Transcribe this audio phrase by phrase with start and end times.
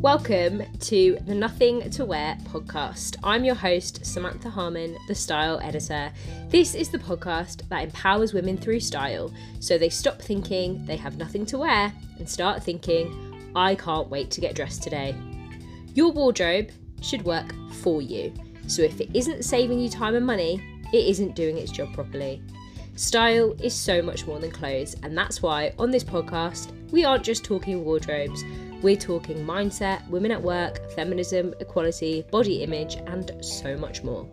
[0.00, 3.16] Welcome to the Nothing to Wear podcast.
[3.22, 6.10] I'm your host, Samantha Harman, the style editor.
[6.48, 11.18] This is the podcast that empowers women through style so they stop thinking they have
[11.18, 15.14] nothing to wear and start thinking, I can't wait to get dressed today.
[15.92, 16.70] Your wardrobe
[17.02, 18.32] should work for you.
[18.68, 20.62] So if it isn't saving you time and money,
[20.94, 22.42] it isn't doing its job properly.
[22.96, 27.22] Style is so much more than clothes, and that's why on this podcast, we aren't
[27.22, 28.42] just talking wardrobes
[28.82, 34.26] we're talking mindset, women at work, feminism, equality, body image, and so much more.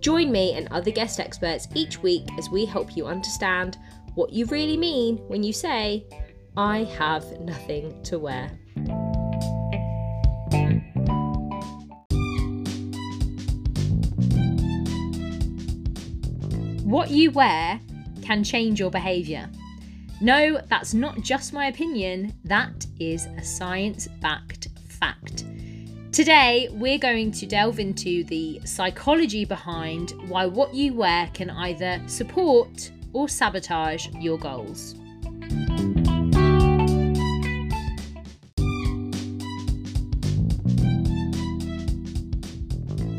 [0.00, 3.76] Join me and other guest experts each week as we help you understand
[4.14, 6.06] what you really mean when you say,
[6.56, 8.50] I have nothing to wear.
[16.84, 17.80] What you wear
[18.22, 19.50] can change your behaviour.
[20.20, 25.44] No, that's not just my opinion, that is a science backed fact.
[26.10, 32.02] Today, we're going to delve into the psychology behind why what you wear can either
[32.08, 34.96] support or sabotage your goals.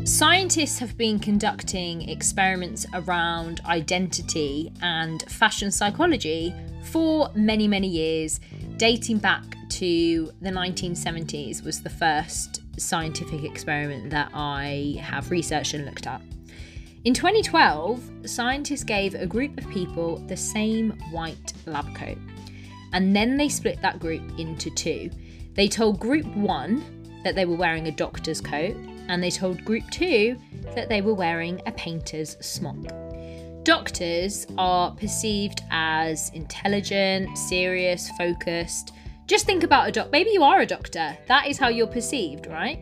[0.04, 8.40] Scientists have been conducting experiments around identity and fashion psychology for many, many years,
[8.76, 15.84] dating back to the 1970s, was the first scientific experiment that I have researched and
[15.84, 16.20] looked at.
[17.04, 22.18] In 2012, scientists gave a group of people the same white lab coat,
[22.92, 25.10] and then they split that group into two.
[25.54, 26.84] They told group one
[27.24, 28.76] that they were wearing a doctor's coat,
[29.08, 30.36] and they told group two
[30.74, 32.76] that they were wearing a painter's smock.
[33.70, 38.92] Doctors are perceived as intelligent, serious, focused.
[39.28, 40.10] Just think about a doc.
[40.10, 41.16] Maybe you are a doctor.
[41.28, 42.80] That is how you're perceived, right?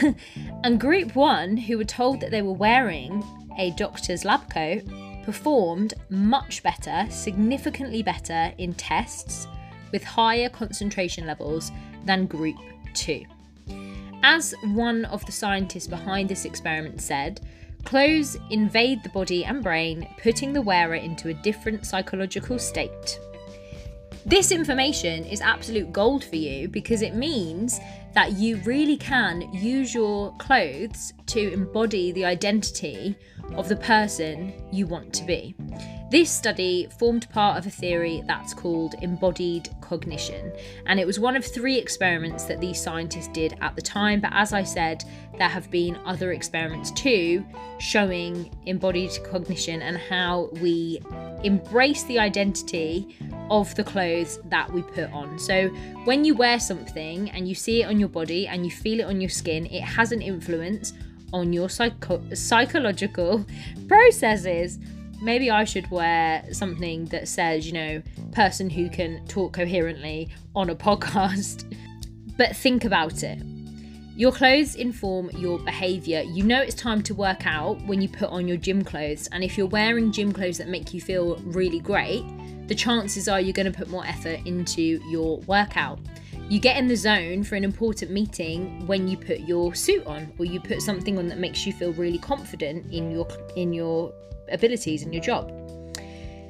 [0.64, 3.22] and group one, who were told that they were wearing
[3.58, 4.84] a doctor's lab coat,
[5.22, 9.46] performed much better, significantly better in tests
[9.92, 11.70] with higher concentration levels
[12.06, 12.56] than group
[12.94, 13.22] two.
[14.22, 17.42] As one of the scientists behind this experiment said,
[17.84, 23.18] Clothes invade the body and brain, putting the wearer into a different psychological state.
[24.24, 27.80] This information is absolute gold for you because it means
[28.14, 33.16] that you really can use your clothes to embody the identity
[33.54, 35.54] of the person you want to be.
[36.12, 40.52] This study formed part of a theory that's called embodied cognition,
[40.84, 44.20] and it was one of three experiments that these scientists did at the time.
[44.20, 45.04] But as I said,
[45.38, 47.42] there have been other experiments too
[47.78, 51.00] showing embodied cognition and how we
[51.44, 53.16] embrace the identity
[53.48, 55.38] of the clothes that we put on.
[55.38, 55.68] So,
[56.04, 59.06] when you wear something and you see it on your body and you feel it
[59.06, 60.92] on your skin, it has an influence
[61.32, 63.46] on your psycho- psychological
[63.88, 64.78] processes
[65.22, 68.02] maybe I should wear something that says, you know,
[68.32, 71.72] person who can talk coherently on a podcast.
[72.36, 73.42] but think about it.
[74.14, 76.20] Your clothes inform your behavior.
[76.20, 79.26] You know it's time to work out when you put on your gym clothes.
[79.32, 82.24] And if you're wearing gym clothes that make you feel really great,
[82.68, 85.98] the chances are you're going to put more effort into your workout.
[86.48, 90.30] You get in the zone for an important meeting when you put your suit on
[90.38, 94.12] or you put something on that makes you feel really confident in your in your
[94.50, 95.50] abilities in your job.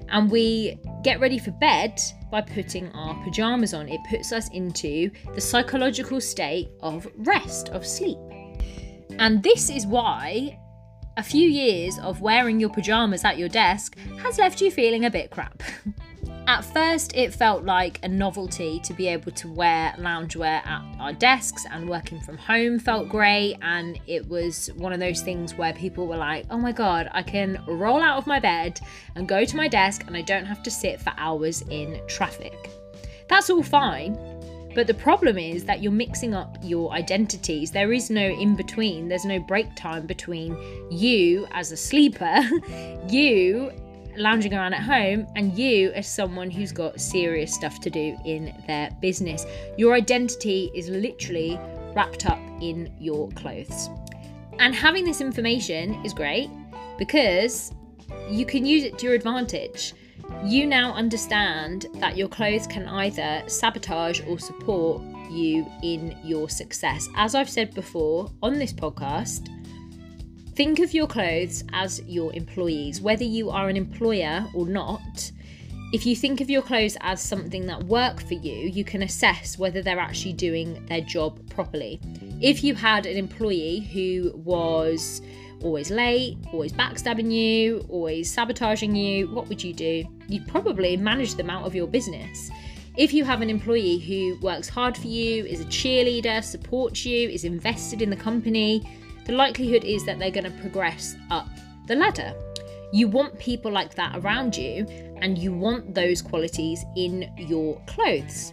[0.09, 1.99] And we get ready for bed
[2.31, 3.89] by putting our pajamas on.
[3.89, 8.19] It puts us into the psychological state of rest, of sleep.
[9.19, 10.59] And this is why
[11.17, 15.11] a few years of wearing your pajamas at your desk has left you feeling a
[15.11, 15.63] bit crap.
[16.49, 21.13] At first, it felt like a novelty to be able to wear loungewear at our
[21.13, 23.57] desks, and working from home felt great.
[23.63, 27.23] And it was one of those things where people were like, oh my god, I
[27.23, 28.81] can roll out of my bed
[29.15, 32.71] and go to my desk, and I don't have to sit for hours in traffic.
[33.29, 34.19] That's all fine.
[34.75, 37.71] But the problem is that you're mixing up your identities.
[37.71, 40.57] There is no in between, there's no break time between
[40.91, 42.41] you as a sleeper,
[43.09, 43.71] you
[44.17, 48.55] lounging around at home and you as someone who's got serious stuff to do in
[48.67, 49.47] their business.
[49.77, 51.59] Your identity is literally
[51.95, 53.91] wrapped up in your clothes.
[54.59, 56.51] And having this information is great
[56.99, 57.73] because
[58.29, 59.95] you can use it to your advantage.
[60.45, 67.09] You now understand that your clothes can either sabotage or support you in your success.
[67.17, 69.49] As I've said before on this podcast,
[70.55, 73.01] Think of your clothes as your employees.
[73.01, 75.33] Whether you are an employer or not,
[75.93, 79.59] If you think of your clothes as something that work for you, you can assess
[79.59, 82.01] whether they're actually doing their job properly.
[82.41, 85.21] If you had an employee who was
[85.61, 90.05] always late, always backstabbing you, always sabotaging you, what would you do?
[90.29, 92.51] You'd probably manage them out of your business.
[92.97, 97.29] If you have an employee who works hard for you, is a cheerleader, supports you,
[97.29, 98.83] is invested in the company,
[99.25, 101.49] the likelihood is that they're going to progress up
[101.87, 102.35] the ladder.
[102.93, 104.87] You want people like that around you,
[105.21, 108.53] and you want those qualities in your clothes.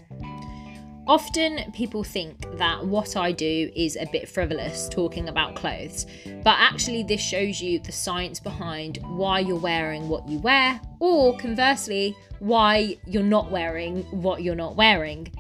[1.07, 6.06] Often people think that what I do is a bit frivolous talking about clothes,
[6.44, 11.36] but actually, this shows you the science behind why you're wearing what you wear, or
[11.38, 15.33] conversely, why you're not wearing what you're not wearing.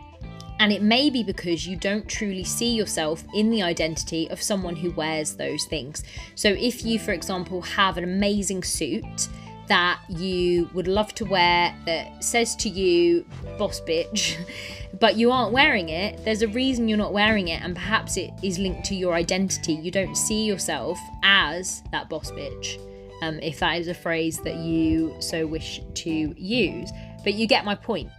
[0.59, 4.75] And it may be because you don't truly see yourself in the identity of someone
[4.75, 6.03] who wears those things.
[6.35, 9.29] So, if you, for example, have an amazing suit
[9.69, 13.23] that you would love to wear that says to you,
[13.57, 14.35] boss bitch,
[14.99, 18.31] but you aren't wearing it, there's a reason you're not wearing it, and perhaps it
[18.43, 19.73] is linked to your identity.
[19.73, 22.79] You don't see yourself as that boss bitch,
[23.21, 26.91] um, if that is a phrase that you so wish to use.
[27.23, 28.09] But you get my point.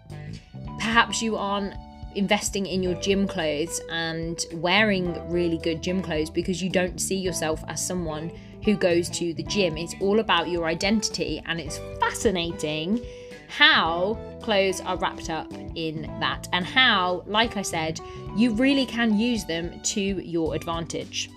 [0.78, 1.74] Perhaps you aren't
[2.14, 7.16] investing in your gym clothes and wearing really good gym clothes because you don't see
[7.16, 8.30] yourself as someone
[8.64, 9.76] who goes to the gym.
[9.76, 13.00] It's all about your identity, and it's fascinating
[13.48, 18.00] how clothes are wrapped up in that and how, like I said,
[18.36, 21.30] you really can use them to your advantage.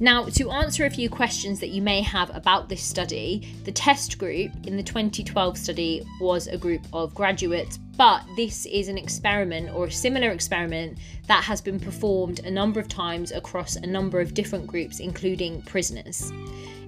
[0.00, 4.18] Now, to answer a few questions that you may have about this study, the test
[4.18, 9.70] group in the 2012 study was a group of graduates, but this is an experiment
[9.74, 10.98] or a similar experiment
[11.28, 15.62] that has been performed a number of times across a number of different groups, including
[15.62, 16.32] prisoners.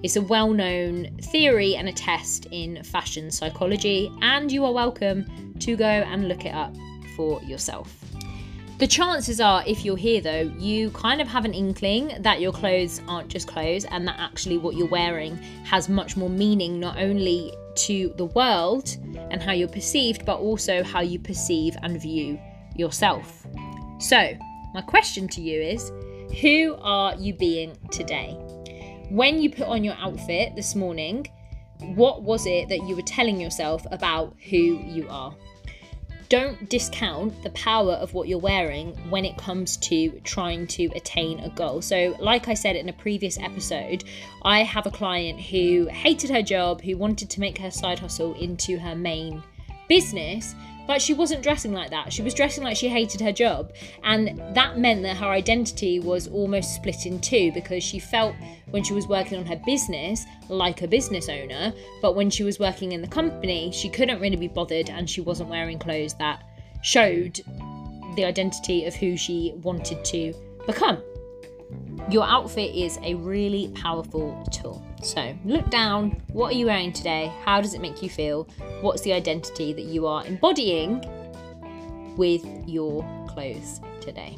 [0.03, 5.55] It's a well known theory and a test in fashion psychology, and you are welcome
[5.61, 6.75] to go and look it up
[7.17, 8.13] for yourself.
[8.79, 12.50] The chances are, if you're here though, you kind of have an inkling that your
[12.50, 16.99] clothes aren't just clothes and that actually what you're wearing has much more meaning, not
[16.99, 18.97] only to the world
[19.31, 22.38] and how you're perceived, but also how you perceive and view
[22.75, 23.47] yourself.
[24.00, 24.37] So,
[24.75, 25.93] my question to you is
[26.41, 28.32] who are you being today?
[29.09, 31.29] When you put on your outfit this morning,
[31.94, 35.32] what was it that you were telling yourself about who you are?
[36.34, 41.38] Don't discount the power of what you're wearing when it comes to trying to attain
[41.38, 41.81] a goal.
[41.81, 44.02] So, like I said in a previous episode,
[44.42, 48.34] I have a client who hated her job, who wanted to make her side hustle
[48.34, 49.44] into her main
[49.88, 52.12] business, but she wasn't dressing like that.
[52.12, 53.72] She was dressing like she hated her job.
[54.02, 58.34] And that meant that her identity was almost split in two because she felt
[58.70, 61.72] when she was working on her business like a business owner,
[62.02, 65.20] but when she was working in the company, she couldn't really be bothered and she
[65.20, 66.42] wasn't wearing clothes that
[66.82, 67.40] showed
[68.16, 70.34] the identity of who she wanted to
[70.66, 71.02] become.
[72.11, 74.84] Your outfit is a really powerful tool.
[75.02, 76.20] So look down.
[76.32, 77.32] What are you wearing today?
[77.44, 78.46] How does it make you feel?
[78.82, 81.02] What's the identity that you are embodying
[82.16, 84.37] with your clothes today?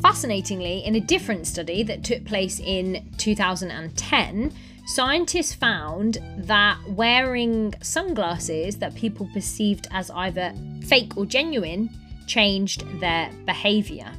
[0.00, 4.52] Fascinatingly, in a different study that took place in 2010,
[4.92, 10.52] Scientists found that wearing sunglasses that people perceived as either
[10.86, 11.88] fake or genuine
[12.26, 14.12] changed their behavior.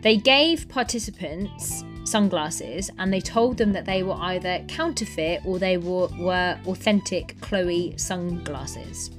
[0.00, 5.76] They gave participants sunglasses and they told them that they were either counterfeit or they
[5.76, 9.10] were, were authentic Chloe sunglasses.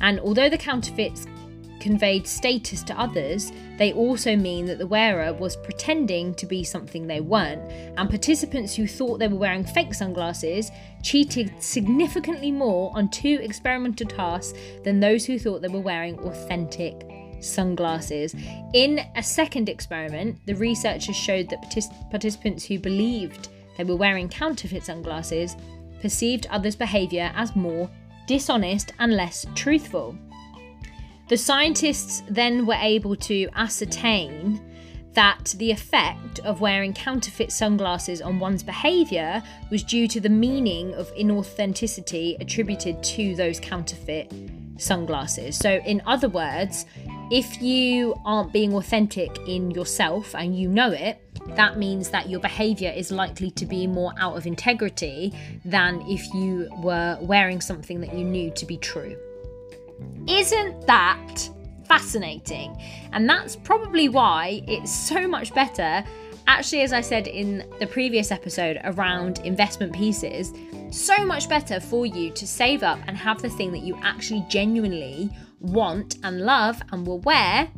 [0.00, 1.26] And although the counterfeits
[1.80, 7.06] conveyed status to others, they also mean that the wearer was pretending to be something
[7.06, 7.62] they weren't,
[7.96, 10.70] and participants who thought they were wearing fake sunglasses
[11.02, 17.06] cheated significantly more on two experimental tasks than those who thought they were wearing authentic
[17.40, 18.34] sunglasses.
[18.72, 24.28] In a second experiment, the researchers showed that partic- participants who believed they were wearing
[24.28, 25.56] counterfeit sunglasses
[26.00, 27.90] perceived others' behaviour as more
[28.26, 30.16] dishonest and less truthful.
[31.28, 34.60] The scientists then were able to ascertain
[35.14, 40.94] that the effect of wearing counterfeit sunglasses on one's behaviour was due to the meaning
[40.94, 44.32] of inauthenticity attributed to those counterfeit
[44.76, 45.56] sunglasses.
[45.56, 46.86] So, in other words,
[47.32, 51.20] if you aren't being authentic in yourself and you know it,
[51.56, 55.32] that means that your behavior is likely to be more out of integrity
[55.64, 59.16] than if you were wearing something that you knew to be true.
[60.28, 61.48] Isn't that
[61.86, 62.76] fascinating?
[63.12, 66.04] And that's probably why it's so much better
[66.46, 70.52] actually, as I said in the previous episode around investment pieces,
[70.90, 74.44] so much better for you to save up and have the thing that you actually
[74.48, 77.68] genuinely want and love and will wear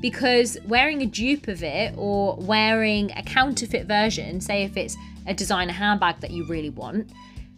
[0.00, 5.34] because wearing a dupe of it or wearing a counterfeit version, say if it's a
[5.34, 7.10] designer handbag that you really want,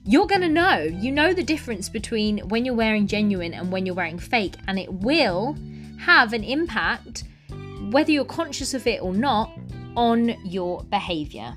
[0.06, 0.78] you're going to know.
[0.78, 4.78] You know the difference between when you're wearing genuine and when you're wearing fake, and
[4.78, 5.56] it will
[5.98, 7.24] have an impact,
[7.90, 9.50] whether you're conscious of it or not,
[9.96, 11.56] on your behavior.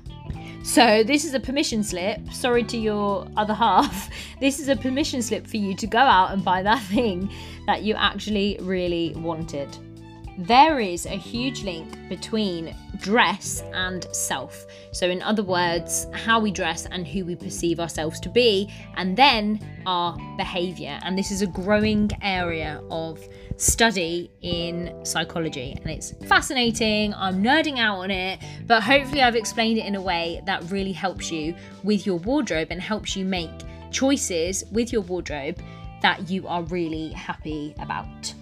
[0.62, 2.32] So, this is a permission slip.
[2.32, 4.10] Sorry to your other half.
[4.40, 7.30] This is a permission slip for you to go out and buy that thing
[7.66, 9.68] that you actually really wanted
[10.46, 14.66] there is a huge link between dress and self.
[14.92, 19.16] So, in other words, how we dress and who we perceive ourselves to be, and
[19.16, 20.98] then our behavior.
[21.02, 23.20] And this is a growing area of
[23.56, 27.12] study in psychology, and it's fascinating.
[27.14, 30.92] I'm nerding out on it, but hopefully, I've explained it in a way that really
[30.92, 31.54] helps you
[31.84, 33.50] with your wardrobe and helps you make
[33.90, 35.60] choices with your wardrobe
[36.00, 38.34] that you are really happy about.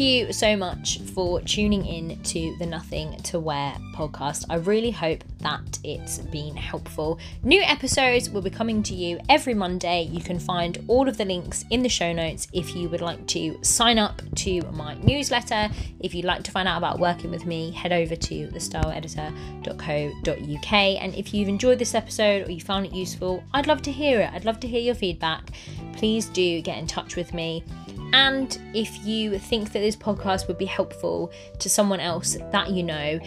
[0.00, 4.44] You so much for tuning in to the Nothing to Wear podcast.
[4.48, 7.18] I really hope that it's been helpful.
[7.42, 10.08] New episodes will be coming to you every Monday.
[10.12, 13.26] You can find all of the links in the show notes if you would like
[13.26, 15.68] to sign up to my newsletter.
[15.98, 20.72] If you'd like to find out about working with me, head over to thestyleeditor.co.uk.
[20.72, 24.20] And if you've enjoyed this episode or you found it useful, I'd love to hear
[24.20, 24.30] it.
[24.32, 25.50] I'd love to hear your feedback.
[25.94, 27.64] Please do get in touch with me.
[28.12, 30.64] And if you think that this podcast would be
[31.08, 33.18] helpful to someone else that you know,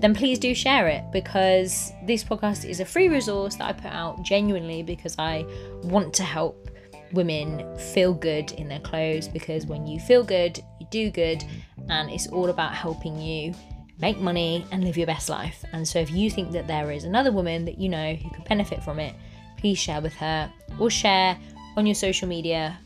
[0.00, 3.92] then please do share it because this podcast is a free resource that I put
[3.92, 5.44] out genuinely because I
[5.82, 6.70] want to help
[7.12, 7.64] women
[7.94, 11.42] feel good in their clothes because when you feel good, you do good,
[11.88, 13.54] and it's all about helping you
[14.00, 15.64] make money and live your best life.
[15.72, 18.44] And so if you think that there is another woman that you know who could
[18.44, 19.14] benefit from it,
[19.56, 21.36] please share with her or share
[21.76, 22.78] on your social media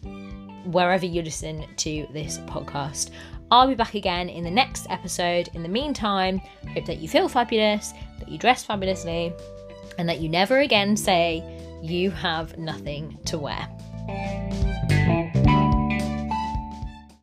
[0.65, 3.11] wherever you listen to this podcast.
[3.53, 5.51] I'll be back again in the next episode.
[5.53, 6.39] In the meantime,
[6.73, 9.31] hope that you feel fabulous, that you dress fabulously,
[9.99, 11.45] and that you never again say
[11.83, 13.69] you have nothing to wear.